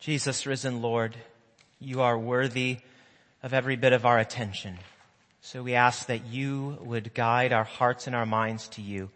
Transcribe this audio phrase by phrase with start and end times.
[0.00, 1.16] Jesus, risen Lord,
[1.80, 2.78] you are worthy
[3.42, 4.78] of every bit of our attention.
[5.40, 9.10] So we ask that you would guide our hearts and our minds to you.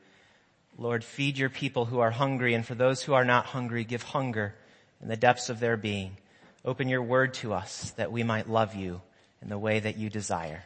[0.76, 4.02] Lord, feed your people who are hungry, and for those who are not hungry, give
[4.02, 4.56] hunger
[5.00, 6.16] in the depths of their being.
[6.64, 9.02] Open your word to us that we might love you
[9.40, 10.64] in the way that you desire.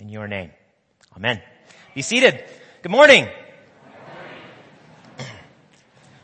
[0.00, 0.52] In your name.
[1.16, 1.42] Amen.
[1.92, 2.44] Be seated.
[2.82, 3.28] Good morning.
[5.18, 5.24] I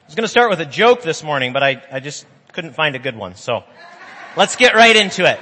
[0.07, 2.95] was going to start with a joke this morning, but I, I just couldn't find
[2.95, 3.35] a good one.
[3.37, 3.65] So
[4.37, 5.41] let's get right into it.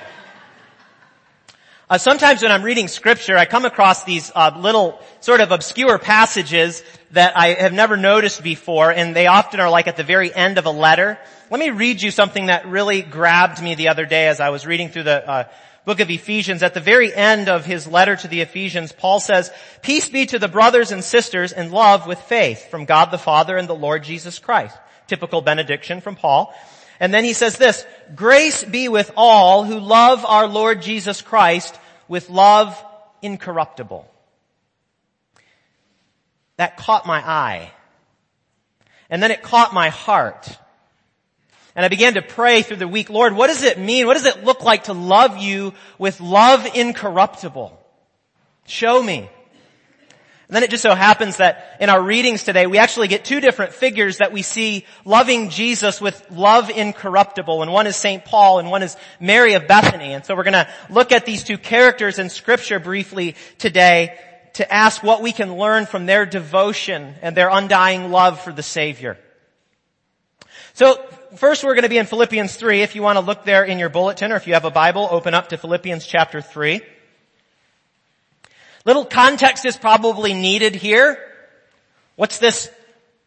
[1.89, 5.99] Uh, sometimes when I'm reading scripture, I come across these uh, little sort of obscure
[5.99, 10.33] passages that I have never noticed before, and they often are like at the very
[10.33, 11.19] end of a letter.
[11.51, 14.65] Let me read you something that really grabbed me the other day as I was
[14.65, 15.45] reading through the uh,
[15.85, 16.63] book of Ephesians.
[16.63, 19.51] At the very end of his letter to the Ephesians, Paul says,
[19.83, 23.57] "Peace be to the brothers and sisters in love with faith from God the Father
[23.57, 26.55] and the Lord Jesus Christ." Typical benediction from Paul.
[27.01, 31.75] And then he says this, grace be with all who love our Lord Jesus Christ
[32.07, 32.81] with love
[33.23, 34.07] incorruptible.
[36.59, 37.73] That caught my eye.
[39.09, 40.59] And then it caught my heart.
[41.75, 44.07] And I began to pray through the week, Lord, what does it mean?
[44.07, 47.77] What does it look like to love you with love incorruptible?
[48.67, 49.31] Show me.
[50.51, 53.39] And then it just so happens that in our readings today, we actually get two
[53.39, 57.63] different figures that we see loving Jesus with love incorruptible.
[57.63, 58.25] And one is St.
[58.25, 60.13] Paul and one is Mary of Bethany.
[60.13, 64.19] And so we're going to look at these two characters in scripture briefly today
[64.55, 68.65] to ask what we can learn from their devotion and their undying love for the
[68.65, 69.19] Savior.
[70.75, 71.01] So
[71.37, 72.83] first we're going to be in Philippians 3.
[72.83, 75.07] If you want to look there in your bulletin or if you have a Bible,
[75.13, 76.81] open up to Philippians chapter 3.
[78.85, 81.19] Little context is probably needed here.
[82.17, 82.71] What's this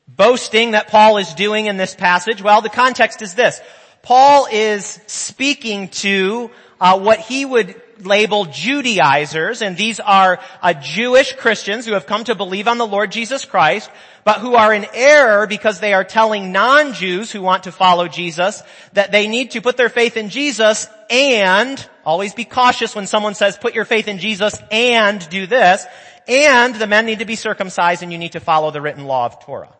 [0.07, 2.41] boasting that Paul is doing in this passage?
[2.41, 3.61] Well, the context is this.
[4.01, 11.33] Paul is speaking to uh, what he would label Judaizers, and these are uh, Jewish
[11.33, 13.89] Christians who have come to believe on the Lord Jesus Christ,
[14.23, 18.63] but who are in error because they are telling non-Jews who want to follow Jesus
[18.93, 23.35] that they need to put their faith in Jesus and, always be cautious when someone
[23.35, 25.85] says put your faith in Jesus and do this,
[26.27, 29.25] and the men need to be circumcised and you need to follow the written law
[29.25, 29.75] of Torah.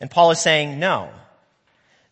[0.00, 1.10] And Paul is saying no.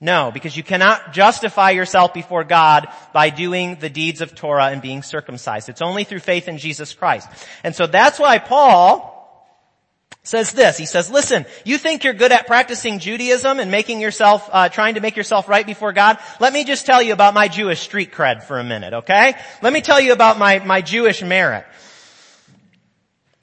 [0.00, 4.82] No, because you cannot justify yourself before God by doing the deeds of Torah and
[4.82, 5.68] being circumcised.
[5.68, 7.28] It's only through faith in Jesus Christ.
[7.62, 9.14] And so that's why Paul
[10.24, 10.76] says this.
[10.76, 14.94] He says, listen, you think you're good at practicing Judaism and making yourself, uh, trying
[14.94, 16.18] to make yourself right before God?
[16.40, 19.34] Let me just tell you about my Jewish street cred for a minute, okay?
[19.62, 21.66] Let me tell you about my, my Jewish merit.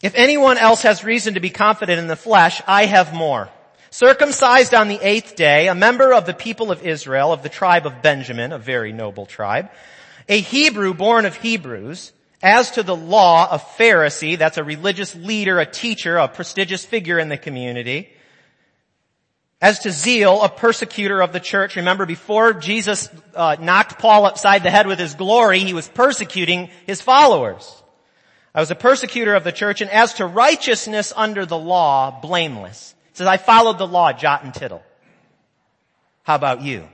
[0.02, 3.50] If anyone else has reason to be confident in the flesh, I have more.
[3.94, 7.86] Circumcised on the eighth day, a member of the people of Israel, of the tribe
[7.86, 9.70] of Benjamin, a very noble tribe,
[10.30, 15.60] a Hebrew born of Hebrews, as to the law, a Pharisee, that's a religious leader,
[15.60, 18.10] a teacher, a prestigious figure in the community.
[19.60, 21.76] As to zeal, a persecutor of the church.
[21.76, 26.70] Remember, before Jesus uh, knocked Paul upside the head with his glory, he was persecuting
[26.88, 27.84] his followers.
[28.56, 32.96] I was a persecutor of the church, and as to righteousness under the law, blameless.
[33.22, 34.82] Says, I followed the law, jot and tittle.
[36.24, 36.88] How about you?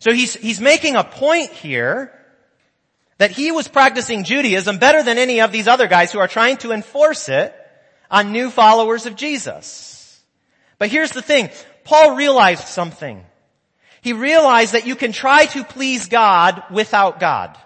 [0.00, 2.12] So he's, he's making a point here
[3.16, 6.58] that he was practicing Judaism better than any of these other guys who are trying
[6.58, 7.54] to enforce it
[8.10, 10.20] on new followers of Jesus.
[10.76, 11.48] But here's the thing.
[11.84, 13.24] Paul realized something.
[14.02, 17.56] He realized that you can try to please God without God.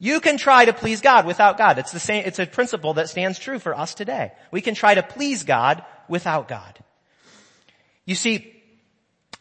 [0.00, 1.78] You can try to please God without God.
[1.78, 4.32] It's the same, it's a principle that stands true for us today.
[4.50, 6.83] We can try to please God without God.
[8.04, 8.62] You see,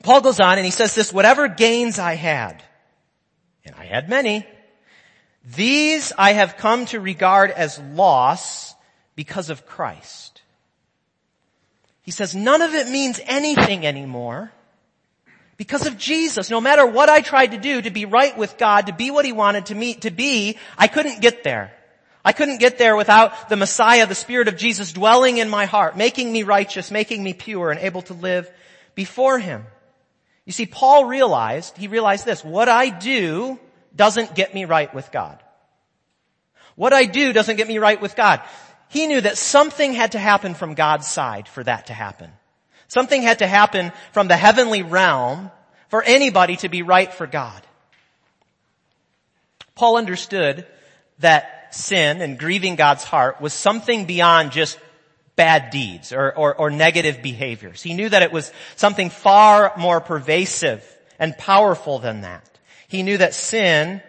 [0.04, 2.64] Paul goes on and he says this, whatever gains I had,
[3.66, 4.46] and I had many,
[5.44, 8.76] these I have come to regard as loss
[9.16, 10.42] because of Christ.
[12.02, 14.52] He says none of it means anything anymore
[15.58, 16.50] because of Jesus.
[16.50, 19.26] No matter what I tried to do to be right with God, to be what
[19.26, 21.74] He wanted to me to be, I couldn't get there.
[22.26, 25.98] I couldn't get there without the Messiah, the Spirit of Jesus dwelling in my heart,
[25.98, 28.50] making me righteous, making me pure and able to live
[28.96, 29.66] before Him.
[30.46, 33.60] You see, Paul realized, he realized this, what I do
[33.96, 35.42] doesn't get me right with God.
[36.76, 38.42] What I do doesn't get me right with God.
[38.90, 42.32] He knew that something had to happen from God's side for that to happen.
[42.88, 45.52] Something had to happen from the heavenly realm
[45.90, 47.62] for anybody to be right for God.
[49.76, 50.68] Paul understood
[51.20, 54.80] that sin and grieving God's heart was something beyond just
[55.36, 57.82] bad deeds or, or, or, negative behaviors.
[57.82, 60.86] He knew that it was something far more pervasive
[61.18, 62.48] and powerful than that.
[62.88, 64.02] He knew that sin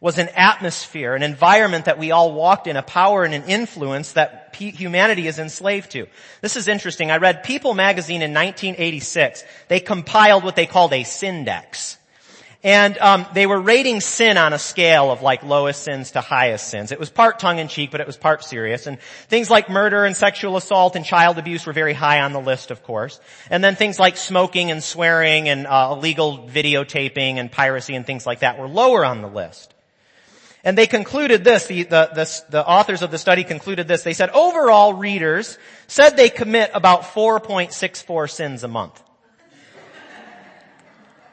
[0.00, 4.12] was an atmosphere, an environment that we all walked in, a power and an influence
[4.12, 6.06] that humanity is enslaved to.
[6.40, 7.10] This is interesting.
[7.10, 9.44] I read People magazine in 1986.
[9.68, 11.98] They compiled what they called a Sindex.
[12.62, 16.68] And um, they were rating sin on a scale of like lowest sins to highest
[16.68, 16.92] sins.
[16.92, 18.86] It was part tongue-in-cheek, but it was part serious.
[18.86, 22.40] And things like murder and sexual assault and child abuse were very high on the
[22.40, 23.18] list, of course.
[23.48, 28.26] And then things like smoking and swearing and uh, illegal videotaping and piracy and things
[28.26, 29.72] like that were lower on the list.
[30.62, 34.02] And they concluded this, the, the, the, the, authors of the study concluded this.
[34.02, 39.02] They said overall readers said they commit about 4.64 sins a month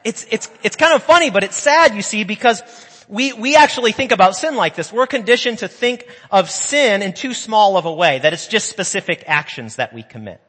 [0.08, 2.62] it's, it's, it's kind of funny, but it's sad, you see, because
[3.08, 4.90] we, we actually think about sin like this.
[4.90, 8.70] We're conditioned to think of sin in too small of a way, that it's just
[8.70, 10.40] specific actions that we commit.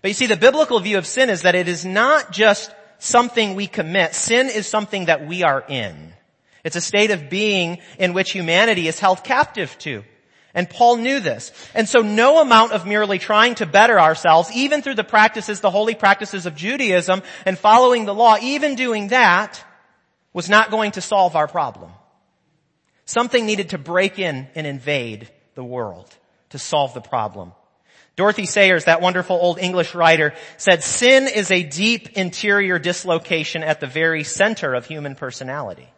[0.00, 3.54] But you see, the biblical view of sin is that it is not just something
[3.54, 4.14] we commit.
[4.14, 6.14] Sin is something that we are in.
[6.64, 10.04] It's a state of being in which humanity is held captive to.
[10.54, 11.50] And Paul knew this.
[11.74, 15.70] And so no amount of merely trying to better ourselves, even through the practices, the
[15.70, 19.64] holy practices of Judaism and following the law, even doing that
[20.32, 21.90] was not going to solve our problem.
[23.04, 26.14] Something needed to break in and invade the world
[26.50, 27.52] to solve the problem.
[28.14, 33.80] Dorothy Sayers, that wonderful old English writer, said sin is a deep interior dislocation at
[33.80, 35.88] the very center of human personality.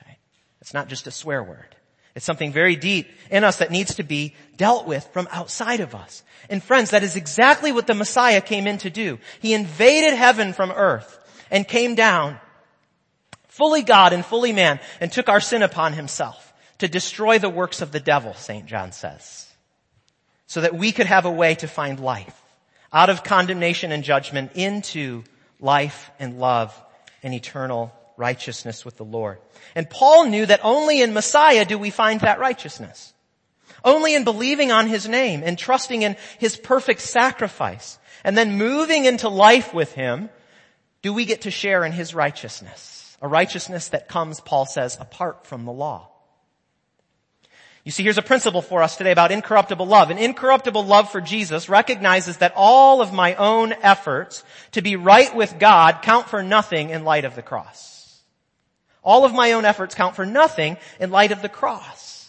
[0.00, 0.16] Okay?
[0.60, 1.75] It's not just a swear word.
[2.16, 5.94] It's something very deep in us that needs to be dealt with from outside of
[5.94, 6.24] us.
[6.48, 9.18] And friends, that is exactly what the Messiah came in to do.
[9.40, 11.18] He invaded heaven from earth
[11.50, 12.40] and came down
[13.48, 17.82] fully God and fully man and took our sin upon himself to destroy the works
[17.82, 18.64] of the devil, St.
[18.64, 19.52] John says,
[20.46, 22.42] so that we could have a way to find life
[22.94, 25.22] out of condemnation and judgment into
[25.60, 26.74] life and love
[27.22, 29.38] and eternal righteousness with the Lord.
[29.74, 33.12] And Paul knew that only in Messiah do we find that righteousness.
[33.84, 39.04] Only in believing on His name and trusting in His perfect sacrifice and then moving
[39.04, 40.30] into life with Him
[41.02, 43.16] do we get to share in His righteousness.
[43.22, 46.10] A righteousness that comes, Paul says, apart from the law.
[47.86, 50.10] You see, here's a principle for us today about incorruptible love.
[50.10, 54.42] An incorruptible love for Jesus recognizes that all of my own efforts
[54.72, 57.95] to be right with God count for nothing in light of the cross.
[59.06, 62.28] All of my own efforts count for nothing in light of the cross.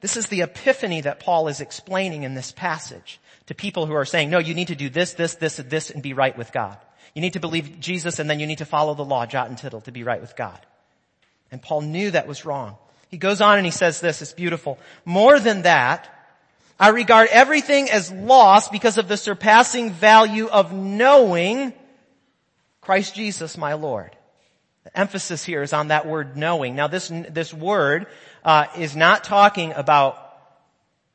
[0.00, 4.04] This is the epiphany that Paul is explaining in this passage to people who are
[4.04, 6.52] saying, no, you need to do this, this, this, and this and be right with
[6.52, 6.78] God.
[7.14, 9.58] You need to believe Jesus and then you need to follow the law, jot and
[9.58, 10.60] tittle, to be right with God.
[11.50, 12.76] And Paul knew that was wrong.
[13.08, 14.78] He goes on and he says this, it's beautiful.
[15.04, 16.08] More than that,
[16.78, 21.72] I regard everything as lost because of the surpassing value of knowing
[22.80, 24.14] Christ Jesus my Lord.
[24.94, 26.74] Emphasis here is on that word knowing.
[26.74, 28.06] Now this, this word
[28.44, 30.24] uh, is not talking about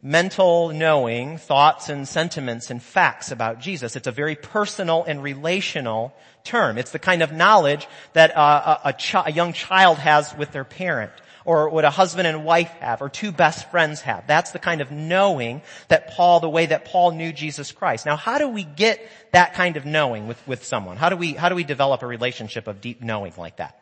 [0.02, 3.96] mental knowing, thoughts and sentiments and facts about Jesus.
[3.96, 6.78] It's a very personal and relational term.
[6.78, 10.66] It's the kind of knowledge that uh, a, a, a young child has with their
[10.66, 11.14] parent
[11.46, 14.26] or what a husband and wife have, or two best friends have.
[14.28, 18.06] That's the kind of knowing that Paul, the way that Paul knew Jesus Christ.
[18.06, 20.98] Now how do we get that kind of knowing with, with someone?
[20.98, 23.80] How do we, how do we develop a relationship of deep knowing like that?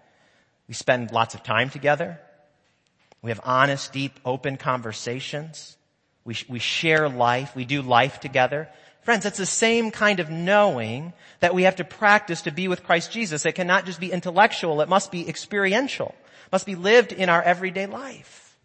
[0.68, 2.20] We spend lots of time together.
[3.22, 5.78] We have honest, deep, open conversations.
[6.26, 7.56] We, we share life.
[7.56, 8.70] We do life together.
[9.04, 12.84] Friends, that's the same kind of knowing that we have to practice to be with
[12.84, 13.46] Christ Jesus.
[13.46, 14.82] It cannot just be intellectual.
[14.82, 16.16] It must be experiential
[16.52, 18.58] must be lived in our everyday life.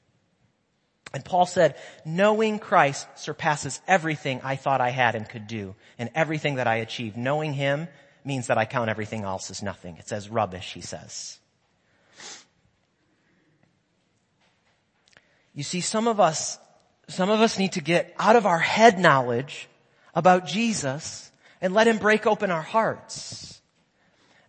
[1.14, 6.10] And Paul said, knowing Christ surpasses everything I thought I had and could do and
[6.14, 7.16] everything that I achieved.
[7.16, 7.88] Knowing Him
[8.24, 9.96] means that I count everything else as nothing.
[9.96, 11.38] It says rubbish, he says.
[15.54, 16.58] You see, some of us,
[17.08, 19.68] some of us need to get out of our head knowledge
[20.14, 21.30] about Jesus
[21.62, 23.55] and let Him break open our hearts.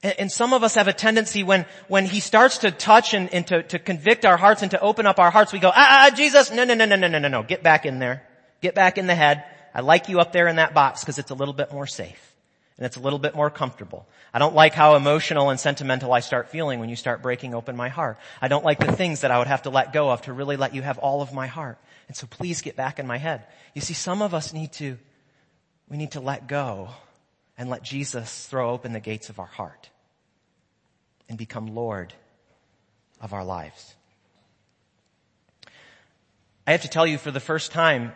[0.03, 3.47] And, some of us have a tendency when, when he starts to touch and, and
[3.47, 6.15] to, to convict our hearts and to open up our hearts, we go, ah, ah,
[6.15, 8.23] Jesus, no, no, no, no, no, no, no, no, get back in there.
[8.61, 9.43] Get back in the head.
[9.73, 12.35] I like you up there in that box because it's a little bit more safe.
[12.77, 14.07] And it's a little bit more comfortable.
[14.31, 17.75] I don't like how emotional and sentimental I start feeling when you start breaking open
[17.75, 18.19] my heart.
[18.39, 20.57] I don't like the things that I would have to let go of to really
[20.57, 21.79] let you have all of my heart.
[22.07, 23.45] And so please get back in my head.
[23.73, 24.99] You see, some of us need to,
[25.89, 26.89] we need to let go
[27.57, 29.89] and let Jesus throw open the gates of our heart
[31.27, 32.13] and become Lord
[33.19, 33.95] of our lives.
[36.65, 38.11] I have to tell you for the first time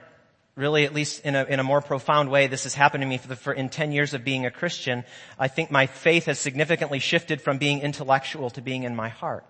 [0.56, 3.18] really at least in a, in a more profound way, this has happened to me
[3.18, 5.04] for the, for in 10 years of being a Christian.
[5.40, 9.46] I think my faith has significantly shifted from being intellectual to being in my heart.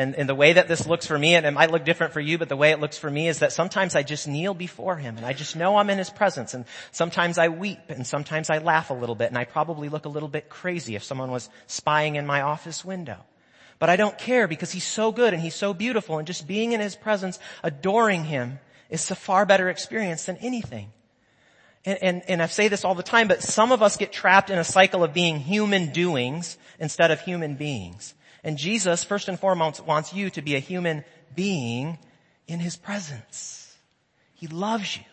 [0.00, 2.20] And, and the way that this looks for me, and it might look different for
[2.20, 4.96] you, but the way it looks for me is that sometimes I just kneel before
[4.96, 8.48] Him and I just know I'm in His presence and sometimes I weep and sometimes
[8.48, 11.30] I laugh a little bit and I probably look a little bit crazy if someone
[11.30, 13.18] was spying in my office window.
[13.78, 16.72] But I don't care because He's so good and He's so beautiful and just being
[16.72, 20.92] in His presence, adoring Him is a far better experience than anything.
[21.84, 24.48] And, and, and I say this all the time, but some of us get trapped
[24.48, 28.14] in a cycle of being human doings instead of human beings.
[28.42, 31.04] And Jesus, first and foremost, wants you to be a human
[31.34, 31.98] being
[32.46, 33.76] in His presence.
[34.34, 35.04] He loves you.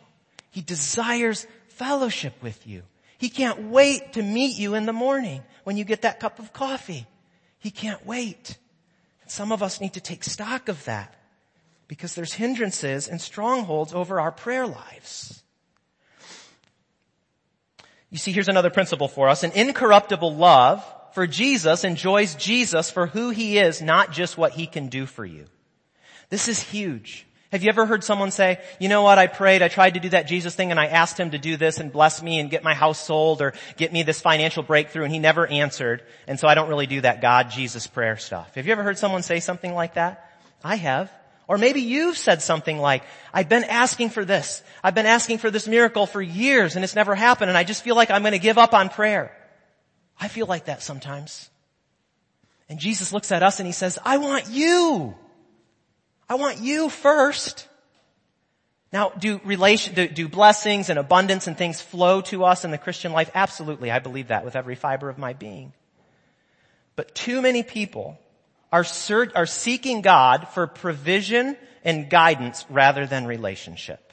[0.49, 2.83] He desires fellowship with you.
[3.17, 6.53] He can't wait to meet you in the morning when you get that cup of
[6.53, 7.05] coffee.
[7.59, 8.57] He can't wait.
[9.27, 11.13] Some of us need to take stock of that
[11.87, 15.43] because there's hindrances and strongholds over our prayer lives.
[18.09, 19.43] You see, here's another principle for us.
[19.43, 20.85] An incorruptible love
[21.17, 25.25] for Jesus enjoys Jesus for who he is, not just what he can do for
[25.25, 25.45] you.
[26.29, 27.25] This is huge.
[27.51, 30.09] Have you ever heard someone say, you know what, I prayed, I tried to do
[30.09, 32.63] that Jesus thing and I asked him to do this and bless me and get
[32.63, 36.47] my house sold or get me this financial breakthrough and he never answered and so
[36.47, 38.53] I don't really do that God, Jesus prayer stuff.
[38.53, 40.39] Have you ever heard someone say something like that?
[40.63, 41.11] I have.
[41.47, 43.01] Or maybe you've said something like,
[43.33, 44.61] I've been asking for this.
[44.83, 47.83] I've been asking for this miracle for years and it's never happened and I just
[47.83, 49.35] feel like I'm going to give up on prayer.
[50.19, 51.49] I feel like that sometimes.
[52.69, 55.15] And Jesus looks at us and he says, I want you.
[56.27, 57.67] I want you first.
[58.91, 62.77] Now, do relation, do, do, blessings and abundance and things flow to us in the
[62.77, 63.29] Christian life?
[63.35, 63.91] Absolutely.
[63.91, 65.73] I believe that with every fiber of my being.
[66.95, 68.17] But too many people
[68.71, 68.85] are,
[69.35, 74.06] are seeking God for provision and guidance rather than relationship.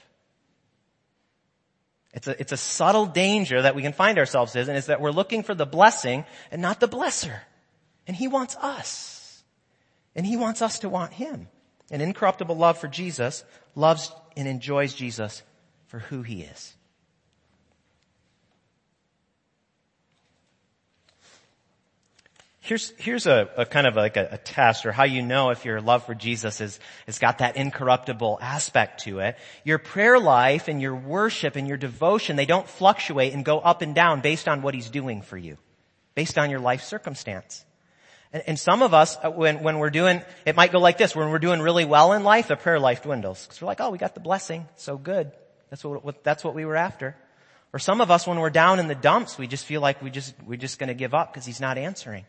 [2.14, 5.10] It's a, it's a subtle danger that we can find ourselves in, is that we're
[5.10, 7.40] looking for the blessing and not the blesser.
[8.06, 9.42] And He wants us.
[10.14, 11.48] And He wants us to want Him.
[11.90, 13.44] An incorruptible love for Jesus
[13.74, 15.42] loves and enjoys Jesus
[15.88, 16.74] for who He is.
[22.64, 25.66] Here's, here's a, a kind of like a, a, test or how you know if
[25.66, 29.36] your love for Jesus is, has got that incorruptible aspect to it.
[29.64, 33.82] Your prayer life and your worship and your devotion, they don't fluctuate and go up
[33.82, 35.58] and down based on what he's doing for you,
[36.14, 37.66] based on your life circumstance.
[38.32, 41.14] And, and some of us, uh, when, when we're doing, it might go like this,
[41.14, 43.46] when we're doing really well in life, the prayer life dwindles.
[43.46, 44.66] Cause we're like, oh, we got the blessing.
[44.76, 45.32] So good.
[45.68, 47.14] That's what, what that's what we were after.
[47.74, 50.08] Or some of us, when we're down in the dumps, we just feel like we
[50.08, 52.24] just, we're just gonna give up because he's not answering.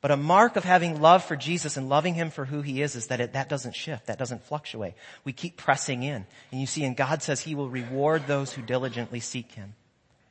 [0.00, 2.96] But a mark of having love for Jesus and loving Him for who He is
[2.96, 4.94] is that it, that doesn't shift, that doesn't fluctuate.
[5.24, 6.26] We keep pressing in.
[6.50, 9.74] And you see, and God says He will reward those who diligently seek Him.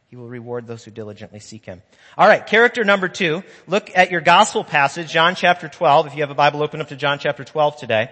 [0.09, 1.83] He will reward those who diligently seek Him.
[2.17, 3.43] Alright, character number two.
[3.67, 6.07] Look at your gospel passage, John chapter 12.
[6.07, 8.09] If you have a Bible, open up to John chapter 12 today.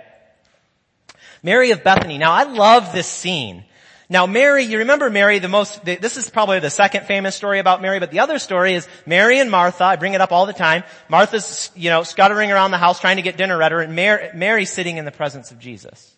[1.42, 2.20] Mary of Bethany.
[2.20, 3.66] Now I love this scene
[4.10, 7.82] now Mary, you remember Mary, the most, this is probably the second famous story about
[7.82, 10.54] Mary, but the other story is Mary and Martha, I bring it up all the
[10.54, 10.84] time.
[11.10, 14.72] Martha's, you know, scuttering around the house trying to get dinner ready, and Mary, Mary's
[14.72, 16.16] sitting in the presence of Jesus.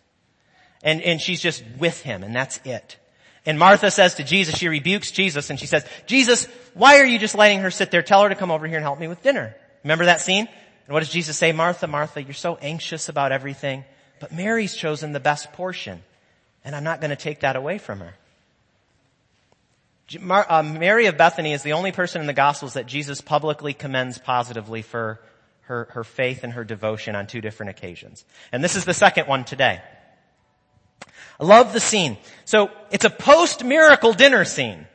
[0.82, 2.96] And, and she's just with him, and that's it.
[3.44, 7.18] And Martha says to Jesus, she rebukes Jesus, and she says, Jesus, why are you
[7.18, 8.02] just letting her sit there?
[8.02, 9.56] Tell her to come over here and help me with dinner.
[9.82, 10.46] Remember that scene?
[10.46, 11.50] And what does Jesus say?
[11.50, 13.84] Martha, Martha, you're so anxious about everything,
[14.20, 16.02] but Mary's chosen the best portion.
[16.64, 18.14] And I'm not going to take that away from her.
[20.28, 24.18] Uh, Mary of Bethany is the only person in the Gospels that Jesus publicly commends
[24.18, 25.20] positively for
[25.62, 28.24] her, her faith and her devotion on two different occasions.
[28.50, 29.80] And this is the second one today.
[31.38, 32.18] I love the scene.
[32.44, 34.86] So it's a post-miracle dinner scene.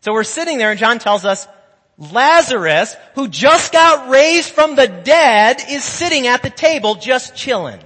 [0.00, 1.46] So we're sitting there and John tells us
[1.96, 7.80] Lazarus, who just got raised from the dead, is sitting at the table just chilling.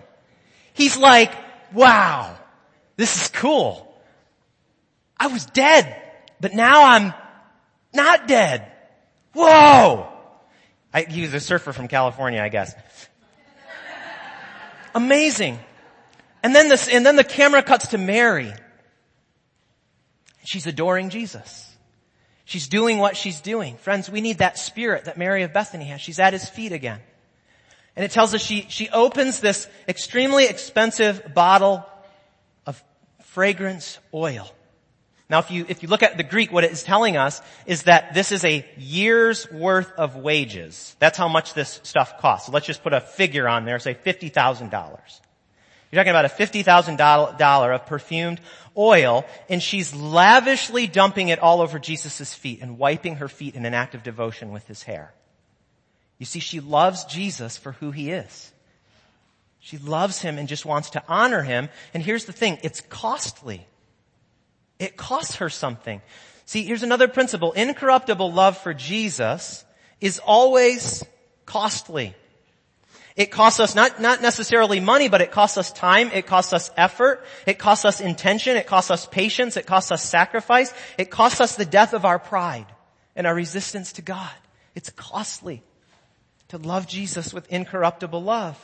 [0.73, 1.33] He's like,
[1.73, 2.37] wow,
[2.97, 3.93] this is cool.
[5.17, 6.01] I was dead,
[6.41, 7.15] but now I'm
[7.93, 8.71] not dead.
[9.33, 10.09] Whoa!
[10.93, 12.75] I, he was a surfer from California, I guess.
[14.95, 15.59] Amazing.
[16.43, 18.53] And then this, and then the camera cuts to Mary.
[20.45, 21.75] She's adoring Jesus.
[22.45, 23.77] She's doing what she's doing.
[23.79, 26.01] Friends, we need that spirit that Mary of Bethany has.
[26.01, 27.01] She's at his feet again.
[27.97, 31.85] And it tells us she, she opens this extremely expensive bottle
[33.35, 34.49] fragrance oil.
[35.29, 37.85] Now if you, if you look at the Greek, what it is telling us is
[37.85, 40.95] that this is a year's worth of wages.
[41.00, 42.47] That's how much this stuff costs.
[42.47, 44.71] So let's just put a figure on there, say $50,000.
[45.91, 48.41] You're talking about a $50,000 of perfumed
[48.76, 53.67] oil and she's lavishly dumping it all over Jesus' feet and wiping her feet in
[53.67, 55.12] an act of devotion with his hair.
[56.19, 58.53] You see, she loves Jesus for who he is.
[59.64, 61.71] She loves him and just wants to honor him.
[61.94, 63.66] And here's the thing, it's costly.
[64.78, 66.02] It costs her something.
[66.44, 67.52] See, here's another principle.
[67.52, 69.64] Incorruptible love for Jesus
[70.02, 71.02] is always
[71.47, 72.14] costly.
[73.16, 76.71] It costs us not, not necessarily money, but it costs us time, it costs us
[76.76, 81.40] effort, it costs us intention, it costs us patience, it costs us sacrifice, it costs
[81.40, 82.66] us the death of our pride
[83.16, 84.35] and our resistance to God.
[84.75, 85.62] It's costly
[86.49, 88.59] to love Jesus with incorruptible love.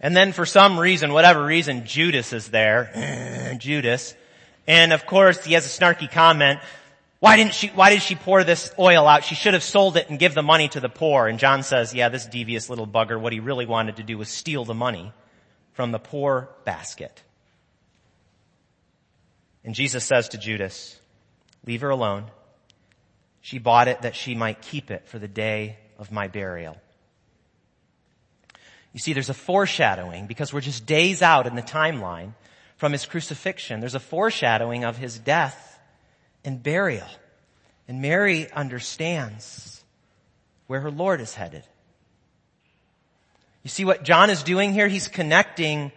[0.00, 3.56] And then for some reason, whatever reason, Judas is there.
[3.58, 4.14] Judas.
[4.66, 6.60] And of course, he has a snarky comment.
[7.20, 9.24] Why didn't she, why did she pour this oil out?
[9.24, 11.26] She should have sold it and give the money to the poor.
[11.26, 14.28] And John says, yeah, this devious little bugger, what he really wanted to do was
[14.28, 15.12] steal the money
[15.72, 17.22] from the poor basket.
[19.64, 21.00] And Jesus says to Judas,
[21.66, 22.26] leave her alone.
[23.40, 26.76] She bought it that she might keep it for the day of my burial.
[28.92, 32.34] You see, there's a foreshadowing because we're just days out in the timeline
[32.76, 33.80] from his crucifixion.
[33.80, 35.78] There's a foreshadowing of his death
[36.44, 37.06] and burial.
[37.86, 39.82] And Mary understands
[40.66, 41.64] where her Lord is headed.
[43.62, 44.88] You see what John is doing here?
[44.88, 45.92] He's connecting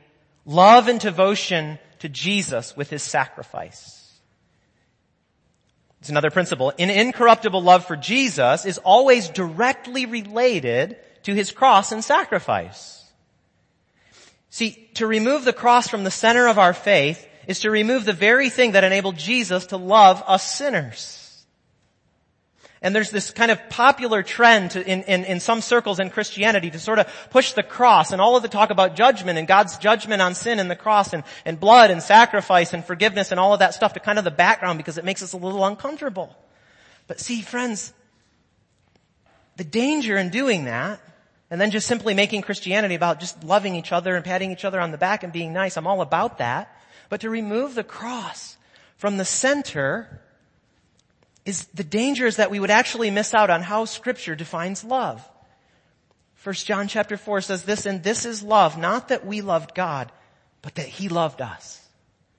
[0.45, 3.97] love and devotion to Jesus with his sacrifice.
[5.99, 6.73] It's another principle.
[6.79, 13.01] An incorruptible love for Jesus is always directly related to his cross and sacrifice.
[14.49, 18.13] See, to remove the cross from the center of our faith is to remove the
[18.13, 21.21] very thing that enabled Jesus to love us sinners.
[22.83, 26.71] And there's this kind of popular trend to, in, in, in some circles in Christianity
[26.71, 29.77] to sort of push the cross and all of the talk about judgment and God's
[29.77, 33.53] judgment on sin and the cross and, and blood and sacrifice and forgiveness and all
[33.53, 36.35] of that stuff to kind of the background because it makes us a little uncomfortable.
[37.07, 37.93] But see, friends,
[39.57, 40.99] the danger in doing that
[41.51, 44.79] and then just simply making Christianity about just loving each other and patting each other
[44.79, 45.75] on the back and being nice.
[45.75, 46.73] I'm all about that.
[47.09, 48.55] But to remove the cross
[48.95, 50.21] from the center
[51.45, 55.27] is the danger is that we would actually miss out on how scripture defines love.
[56.35, 60.09] First John chapter 4 says this, and this is love, not that we loved God,
[60.61, 61.85] but that He loved us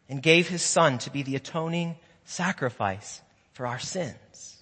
[0.09, 3.21] and gave His Son to be the atoning sacrifice
[3.53, 4.57] for our sins.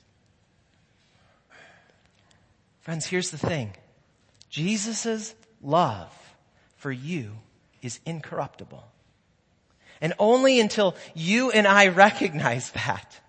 [2.81, 3.75] Friends, here's the thing.
[4.51, 6.13] Jesus' love
[6.77, 7.33] for you
[7.83, 8.85] is incorruptible.
[10.01, 13.21] And only until you and I recognize that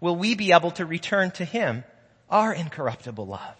[0.00, 1.84] will we be able to return to Him
[2.30, 3.56] our incorruptible love.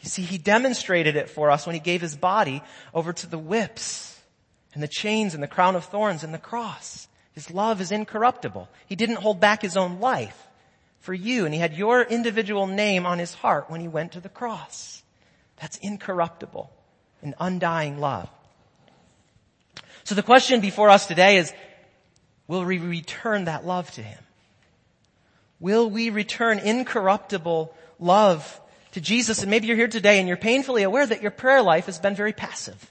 [0.00, 2.62] You see, He demonstrated it for us when He gave His body
[2.94, 4.18] over to the whips
[4.74, 7.08] and the chains and the crown of thorns and the cross.
[7.32, 8.68] His love is incorruptible.
[8.86, 10.46] He didn't hold back His own life
[11.00, 14.20] for you and He had your individual name on His heart when He went to
[14.20, 14.95] the cross.
[15.60, 16.70] That's incorruptible
[17.22, 18.28] and undying love.
[20.04, 21.52] So the question before us today is,
[22.46, 24.22] will we return that love to Him?
[25.58, 28.60] Will we return incorruptible love
[28.92, 29.40] to Jesus?
[29.40, 32.14] And maybe you're here today and you're painfully aware that your prayer life has been
[32.14, 32.90] very passive.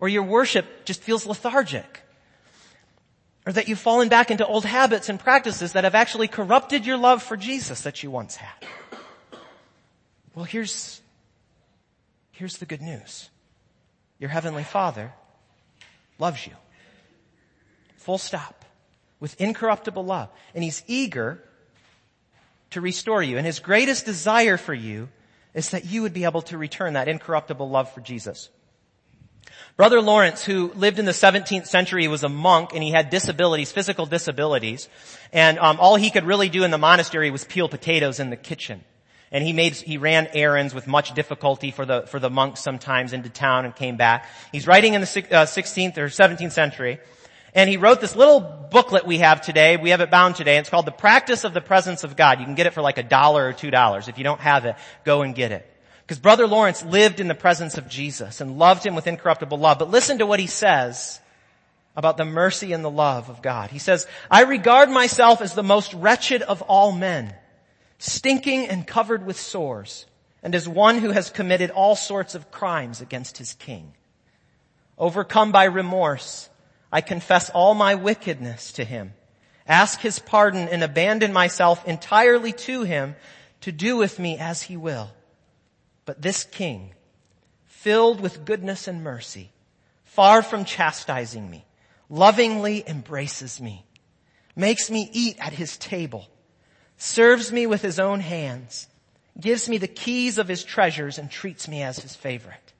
[0.00, 2.02] Or your worship just feels lethargic.
[3.46, 6.96] Or that you've fallen back into old habits and practices that have actually corrupted your
[6.96, 8.68] love for Jesus that you once had.
[10.34, 11.00] Well, here's,
[12.36, 13.30] here's the good news.
[14.18, 15.12] Your heavenly father
[16.18, 16.52] loves you.
[17.96, 18.64] Full stop
[19.20, 20.28] with incorruptible love.
[20.54, 21.42] And he's eager
[22.70, 23.36] to restore you.
[23.38, 25.08] And his greatest desire for you
[25.54, 28.50] is that you would be able to return that incorruptible love for Jesus.
[29.76, 33.72] Brother Lawrence, who lived in the 17th century, was a monk and he had disabilities,
[33.72, 34.88] physical disabilities.
[35.32, 38.36] And um, all he could really do in the monastery was peel potatoes in the
[38.36, 38.84] kitchen.
[39.32, 43.12] And he made, he ran errands with much difficulty for the, for the monks sometimes
[43.12, 44.26] into town and came back.
[44.52, 47.00] He's writing in the 16th uh, or 17th century.
[47.54, 49.78] And he wrote this little booklet we have today.
[49.78, 50.58] We have it bound today.
[50.58, 52.38] It's called The Practice of the Presence of God.
[52.38, 54.08] You can get it for like a dollar or two dollars.
[54.08, 55.66] If you don't have it, go and get it.
[56.02, 59.78] Because Brother Lawrence lived in the presence of Jesus and loved him with incorruptible love.
[59.78, 61.20] But listen to what he says
[61.96, 63.70] about the mercy and the love of God.
[63.70, 67.34] He says, I regard myself as the most wretched of all men,
[67.98, 70.06] stinking and covered with sores,
[70.42, 73.94] and as one who has committed all sorts of crimes against his king.
[74.98, 76.48] Overcome by remorse,
[76.92, 79.14] I confess all my wickedness to him,
[79.66, 83.16] ask his pardon and abandon myself entirely to him
[83.62, 85.10] to do with me as he will.
[86.04, 86.94] But this king,
[87.64, 89.50] filled with goodness and mercy,
[90.04, 91.64] far from chastising me,
[92.08, 93.84] lovingly embraces me,
[94.54, 96.28] makes me eat at his table,
[96.98, 98.88] serves me with his own hands,
[99.38, 102.72] gives me the keys of his treasures and treats me as his favorite.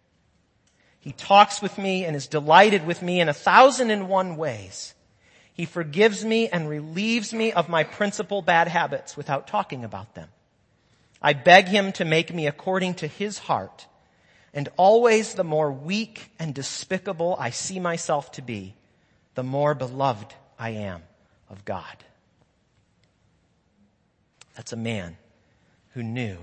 [1.00, 4.94] He talks with me and is delighted with me in a thousand and one ways.
[5.54, 10.28] He forgives me and relieves me of my principal bad habits without talking about them.
[11.22, 13.86] I beg him to make me according to his heart.
[14.52, 18.74] And always the more weak and despicable I see myself to be,
[19.34, 21.02] the more beloved I am
[21.48, 22.04] of God.
[24.56, 25.16] That's a man
[25.92, 26.38] who knew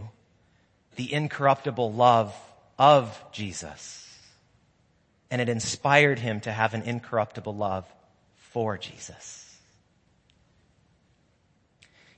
[0.96, 2.34] the incorruptible love
[2.80, 4.00] of Jesus.
[5.30, 7.86] And it inspired him to have an incorruptible love
[8.36, 9.44] for Jesus.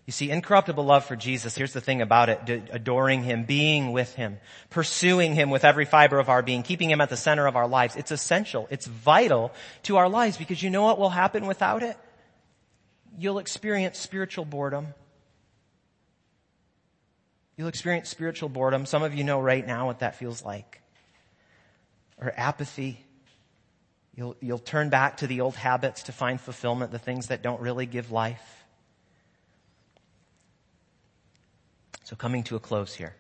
[0.06, 4.14] You see, incorruptible love for Jesus, here's the thing about it, adoring Him, being with
[4.14, 4.38] Him,
[4.70, 7.68] pursuing Him with every fiber of our being, keeping Him at the center of our
[7.68, 7.96] lives.
[7.96, 8.68] It's essential.
[8.70, 9.52] It's vital
[9.84, 11.98] to our lives because you know what will happen without it?
[13.18, 14.94] You'll experience spiritual boredom.
[17.58, 18.86] You'll experience spiritual boredom.
[18.86, 20.82] Some of you know right now what that feels like.
[22.20, 23.00] Or apathy.
[24.15, 27.62] You'll, you'll turn back to the old habits to find fulfillment, the things that don't
[27.62, 28.63] really give life.
[32.04, 33.15] So coming to a close here.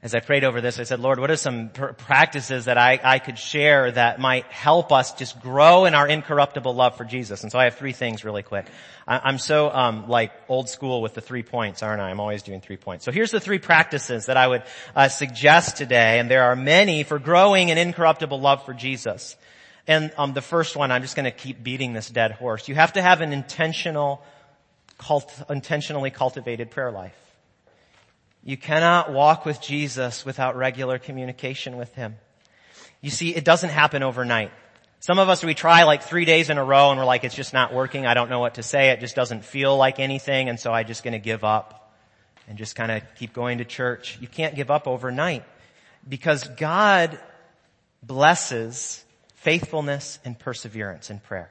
[0.00, 3.00] As I prayed over this, I said, Lord, what are some pr- practices that I,
[3.02, 7.42] I could share that might help us just grow in our incorruptible love for Jesus?
[7.42, 8.66] And so I have three things really quick.
[9.08, 12.10] I, am so, um, like old school with the three points, aren't I?
[12.10, 13.04] I'm always doing three points.
[13.04, 14.62] So here's the three practices that I would
[14.94, 19.36] uh, suggest today, and there are many for growing an incorruptible love for Jesus.
[19.88, 22.68] And um, the first one, I'm just going to keep beating this dead horse.
[22.68, 24.22] You have to have an intentional,
[24.96, 27.16] cult, intentionally cultivated prayer life.
[28.44, 32.16] You cannot walk with Jesus without regular communication with Him.
[33.00, 34.50] You see, it doesn't happen overnight.
[35.00, 37.34] Some of us, we try like three days in a row and we're like, it's
[37.34, 38.06] just not working.
[38.06, 38.90] I don't know what to say.
[38.90, 40.48] It just doesn't feel like anything.
[40.48, 41.94] And so I'm just going to give up
[42.48, 44.18] and just kind of keep going to church.
[44.20, 45.44] You can't give up overnight
[46.08, 47.18] because God
[48.02, 51.50] blesses faithfulness and perseverance in prayer.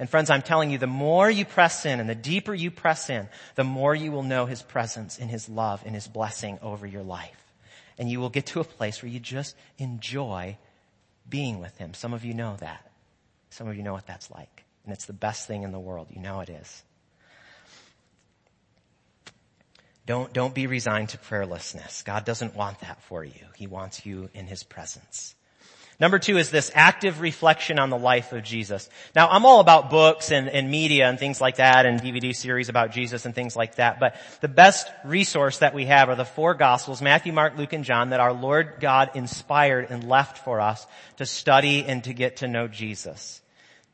[0.00, 3.10] And friends, I'm telling you, the more you press in and the deeper you press
[3.10, 6.86] in, the more you will know His presence and His love and His blessing over
[6.86, 7.36] your life.
[7.98, 10.56] And you will get to a place where you just enjoy
[11.28, 11.92] being with Him.
[11.92, 12.90] Some of you know that.
[13.50, 14.64] Some of you know what that's like.
[14.84, 16.06] And it's the best thing in the world.
[16.08, 16.82] You know it is.
[20.06, 22.06] Don't, don't be resigned to prayerlessness.
[22.06, 23.44] God doesn't want that for you.
[23.54, 25.34] He wants you in His presence.
[26.00, 28.88] Number two is this active reflection on the life of Jesus.
[29.14, 32.70] Now, I'm all about books and, and, media and things like that and DVD series
[32.70, 36.24] about Jesus and things like that, but the best resource that we have are the
[36.24, 40.60] four Gospels, Matthew, Mark, Luke, and John, that our Lord God inspired and left for
[40.60, 40.86] us
[41.18, 43.42] to study and to get to know Jesus.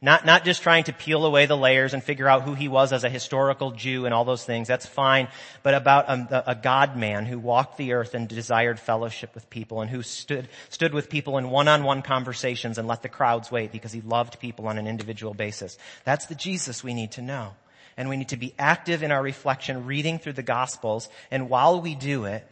[0.06, 2.92] Not, not just trying to peel away the layers and figure out who he was
[2.92, 4.68] as a historical Jew and all those things.
[4.68, 5.26] That's fine.
[5.64, 9.80] But about a, a God man who walked the earth and desired fellowship with people
[9.80, 13.90] and who stood, stood with people in one-on-one conversations and let the crowds wait because
[13.90, 15.76] he loved people on an individual basis.
[16.04, 17.54] That's the Jesus we need to know.
[17.96, 21.08] And we need to be active in our reflection, reading through the gospels.
[21.32, 22.46] And while we do it,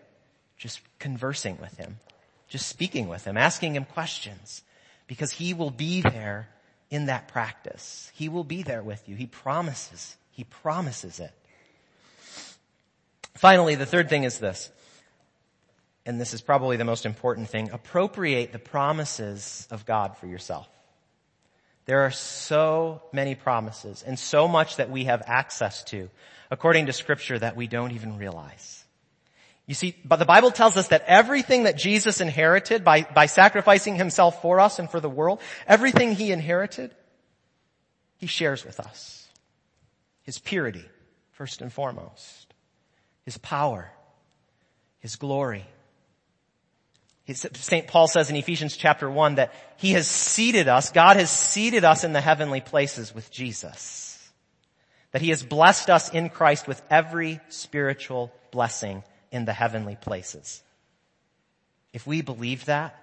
[0.58, 2.00] just conversing with him,
[2.48, 4.64] just speaking with him, asking him questions
[5.06, 6.48] because he will be there
[6.94, 8.08] in that practice.
[8.14, 9.16] He will be there with you.
[9.16, 10.16] He promises.
[10.30, 11.32] He promises it.
[13.34, 14.70] Finally, the third thing is this.
[16.06, 17.70] And this is probably the most important thing.
[17.72, 20.68] Appropriate the promises of God for yourself.
[21.86, 26.08] There are so many promises and so much that we have access to
[26.48, 28.83] according to scripture that we don't even realize.
[29.66, 33.96] You see, but the Bible tells us that everything that Jesus inherited by, by sacrificing
[33.96, 36.94] himself for us and for the world, everything he inherited,
[38.18, 39.26] he shares with us.
[40.22, 40.84] His purity,
[41.32, 42.52] first and foremost.
[43.24, 43.90] His power.
[44.98, 45.64] His glory.
[47.26, 47.86] St.
[47.86, 52.04] Paul says in Ephesians chapter 1 that he has seated us, God has seated us
[52.04, 54.30] in the heavenly places with Jesus.
[55.12, 59.02] That he has blessed us in Christ with every spiritual blessing
[59.34, 60.62] in the heavenly places.
[61.92, 62.96] If we believed that,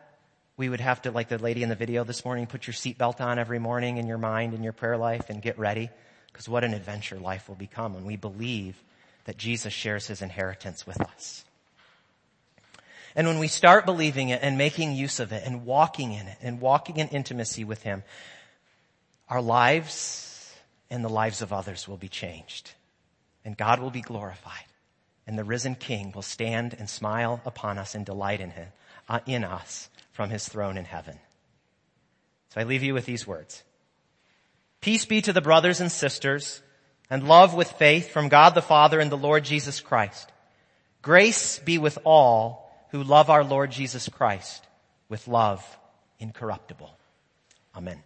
[0.55, 3.19] we would have to, like the lady in the video this morning, put your seatbelt
[3.19, 5.89] on every morning in your mind, in your prayer life, and get ready.
[6.31, 8.81] Because what an adventure life will become when we believe
[9.25, 11.43] that Jesus shares his inheritance with us.
[13.13, 16.37] And when we start believing it and making use of it and walking in it
[16.41, 18.03] and walking in intimacy with him,
[19.27, 20.53] our lives
[20.89, 22.71] and the lives of others will be changed.
[23.43, 24.70] And God will be glorified
[25.27, 28.67] and the risen king will stand and smile upon us and delight in him,
[29.07, 31.19] uh, in us from his throne in heaven.
[32.49, 33.63] So I leave you with these words.
[34.81, 36.61] Peace be to the brothers and sisters
[37.09, 40.31] and love with faith from God the Father and the Lord Jesus Christ.
[41.01, 44.65] Grace be with all who love our Lord Jesus Christ
[45.07, 45.63] with love
[46.19, 46.91] incorruptible.
[47.75, 48.03] Amen.